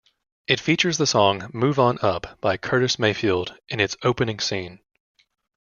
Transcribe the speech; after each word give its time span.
It 0.47 0.59
features 0.59 0.97
the 0.97 1.05
song 1.05 1.51
"Move 1.53 1.77
On 1.77 1.99
Up" 2.01 2.39
by 2.41 2.57
Curtis 2.57 2.97
Mayfield 2.97 3.53
in 3.69 3.79
its 3.79 3.95
opening 4.01 4.39
scene. 4.39 4.79